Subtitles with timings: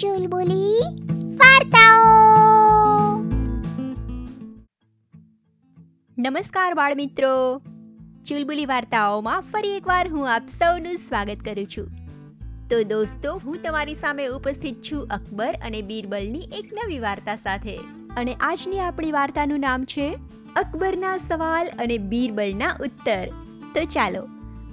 [0.00, 0.80] ચુલબુલી
[1.34, 2.08] વાર્તાઓ
[6.18, 7.62] નમસ્કાર બાળમિત્રો
[8.28, 11.88] ચુલબુલી વાર્તાઓમાં ફરી એકવાર હું આપ સૌનું સ્વાગત કરું છું
[12.68, 17.76] તો દોસ્તો હું તમારી સામે ઉપસ્થિત છું અકબર અને બીરબલની એક નવી વાર્તા સાથે
[18.16, 20.16] અને આજની આપણી વાર્તાનું નામ છે,
[20.56, 23.28] અકબરના સવાલ અને બીરબલના ઉત્તર।
[23.74, 24.28] તો ચાલો,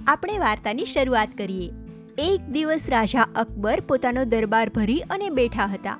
[0.06, 1.83] આપણે વાર્તાની શરૂઆત કરીએ।
[2.18, 5.96] એક દિવસ રાજા અકબર પોતાનો દરબાર ભરી અને બેઠા હતા.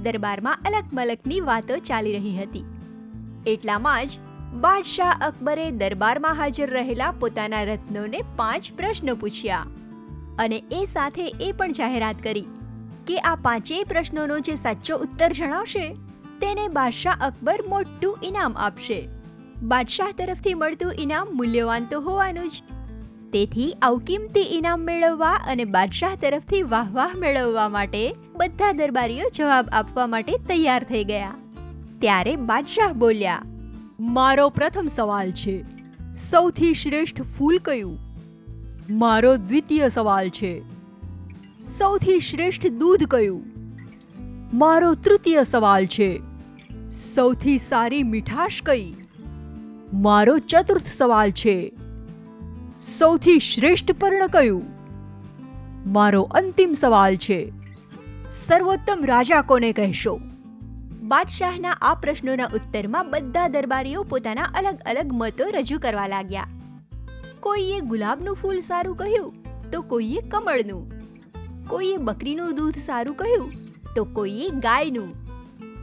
[0.00, 2.64] દરબારમાં અલગ મલકની વાતો ચાલી રહી હતી.
[3.46, 4.18] એટલામાં જ
[4.54, 9.66] બાદશાહ અકબરે દરબારમાં હાજર રહેલા પોતાના રત્નોને પાંચ પ્રશ્નો પૂછ્યા.
[10.38, 12.46] અને એ સાથે એ પણ જાહેરાત કરી
[13.06, 15.86] કે આ પાંચેય પ્રશ્નોનો જે સાચો ઉત્તર જણાવશે,
[16.40, 19.08] તેને બાદશાહ અકબર મોટું ઇનામ આપશે.
[19.62, 22.77] બાદશાહ તરફથી મળતું ઇનામ મૂલ્યવાન તો હોવાનું જ.
[23.32, 24.02] તેથી આવું
[24.50, 31.04] ઇનામ મેળવવા અને બાદશાહ તરફથી વાહવાહ મેળવવા માટે બધા દરબારીઓ જવાબ આપવા માટે તૈયાર થઈ
[31.04, 31.34] ગયા.
[31.98, 33.42] ત્યારે બાદશાહ બોલ્યા,
[34.00, 35.62] મારો પ્રથમ સવાલ છે.
[36.30, 37.98] સૌથી શ્રેષ્ઠ ફૂલ કયું?
[38.90, 40.62] મારો દ્વિતીય સવાલ છે.
[41.78, 43.44] સૌથી શ્રેષ્ઠ દૂધ કયું?
[44.54, 46.20] મારો તૃતીય સવાલ છે.
[47.14, 48.94] સૌથી સારી મીઠાશ કઈ?
[49.92, 51.72] મારો ચતુર્થ સવાલ છે.
[52.82, 54.66] સૌથી શ્રેષ્ઠ પર્ણ કયું?
[55.86, 57.52] મારો અંતિમ સવાલ છે,
[58.30, 60.20] સર્વોત્તમ રાજા કોને કહેશો?
[61.02, 66.48] બાદશાહના આ પ્રશ્નોના ઉત્તરમાં બધા દરબારીઓ પોતાના અલગ અલગ મતો રજૂ કરવા લાગ્યા.
[67.40, 69.34] કોઈએ ગુલાબનું ફૂલ સારું કહ્યું,
[69.70, 70.84] તો કોઈએ કમળનું.
[71.68, 73.52] કોઈએ બકરીનું દૂધ સારું કહ્યું,
[73.94, 75.14] તો કોઈએ ગાયનું.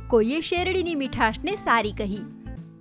[0.07, 2.25] કોઈએ શેરડીની મીઠાશને સારી કહી,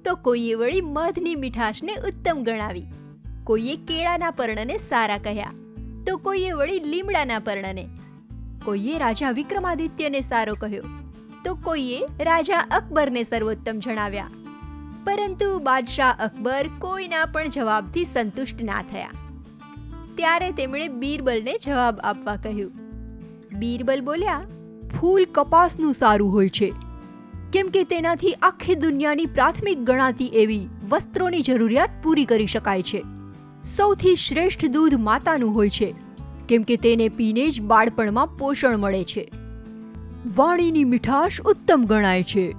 [0.05, 3.04] તો કોઈએ વળી મધની મીઠાશને ઉત્તમ ગણાવી.
[3.45, 5.55] કોઈએ કેળાના પર્ણને સારા કહ્યા,
[6.07, 7.85] તો કોઈએ વળી લીમડાના પર્ણને.
[8.65, 10.93] કોઈએ રાજા વિક્રમાદિત્યને સારો કહ્યો,
[11.45, 14.31] તો કોઈએ રાજા અકબરને સર્વોત્તમ જણાવ્યા.
[15.05, 19.13] પરંતુ બાદશાહ અકબર કોઈના પણ જવાબથી સંતુષ્ટ ના થયા.
[20.17, 22.73] ત્યારે તેમણે બીરબલને જવાબ આપવા કહ્યું,
[23.59, 24.43] બીરબલ બોલ્યા,
[24.95, 26.71] ફૂલ કપાસનું સારું હોય છે.
[27.53, 33.03] કેમ કે તેનાથી આખી દુનિયાની પ્રાથમિક ગણાતી એવી વસ્ત્રોની જરૂરિયાત પૂરી કરી શકાય છે.
[33.65, 35.95] સૌથી શ્રેષ્ઠ દૂધ માતાનું હોય છે,
[36.49, 39.31] કેમ કે તેને પીને જ બાળપણમાં પોષણ મળે છે.
[40.37, 42.55] વાણીની મીઠાશ ઉત્તમ ગણાય છે.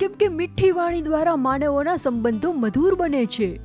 [0.00, 3.56] કેમ કે મીઠી વાણી દ્વારા માનવોના સંબંધો મધુર બને છે.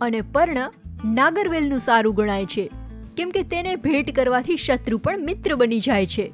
[0.00, 0.70] અને પર્ણ
[1.04, 2.70] નાગરવેલનું સારું ગણાય છે,
[3.16, 6.32] કેમ કે તેને ભેટ કરવાથી શત્રુ પણ મિત્ર બની જાય છે.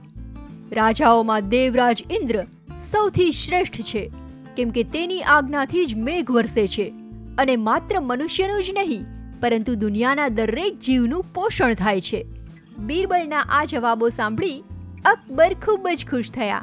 [0.72, 2.44] રાજાઓમાં દેવરાજ ઇન્દ્ર
[2.90, 4.10] સૌથી શ્રેષ્ઠ છે,
[4.56, 6.88] કેમ કે તેની આજ્ઞાથી જ મેઘ વરસે છે
[7.38, 12.26] અને માત્ર મનુષ્યનું જ નહીં પરંતુ દુનિયાના દરેક જીવનું પોષણ થાય છે.
[12.78, 14.64] બીરબલના આ જવાબો સાંભળી
[15.04, 16.62] અકબર ખૂબ જ ખુશ થયા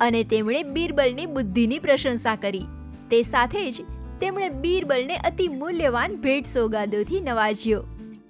[0.00, 2.66] અને તેમણે બીરબલની બુદ્ધિની પ્રશંસા કરી.
[3.10, 3.86] તે સાથે જ
[4.20, 7.82] તેમણે બીરબલને અતિ મૂલ્યવાન ભેટ સોગાદોથી નવાજ્યો.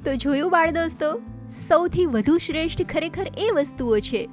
[0.04, 1.20] તો જોયું બાળ દોસ્તો,
[1.68, 4.28] સૌથી વધુ શ્રેષ્ઠ ખરેખર એ વસ્તુઓ છે,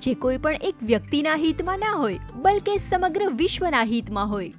[0.00, 4.52] જે કોઈ પણ એક વ્યક્તિના હિતમાં ના હોય, બલકે સમગ્ર વિશ્વના હિતમાં હોય.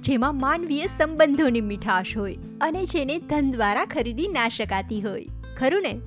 [0.00, 5.26] જેમાં માનવીય સંબંધોની મીઠાશ હોય અને જેને ધન દ્વારા ખરીદી ના શકાતી હોય.
[5.58, 6.00] ખરું ને?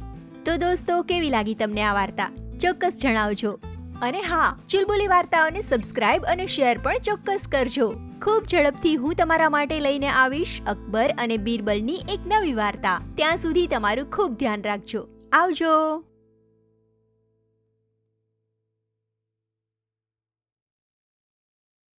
[0.46, 2.32] તો દોસ્તો, કેવી લાગી તમને આ વાર્તા?
[2.62, 3.60] ચોક્કસ જણાવજો.
[4.02, 7.96] અને હા, ચુલબુલી વાર્તાઓને સબસ્ક્રાઇબ અને શેર પણ ચોક્કસ કરજો.
[8.22, 13.02] ખૂબ ઝડપથી હું તમારા માટે લઈને આવીશ અકબર અને બીરબલની એક નવી વાર્તા.
[13.16, 15.08] ત્યાં સુધી તમારું ખૂબ ધ્યાન રાખજો.
[15.32, 16.04] આવજો!